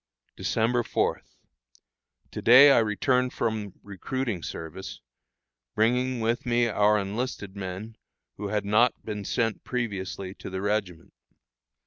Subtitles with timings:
[0.35, 1.21] December 4.
[2.31, 4.99] To day I returned from recruiting service,
[5.75, 7.95] bringing with me our enlisted men
[8.37, 11.13] who had not been sent previously to the regiment.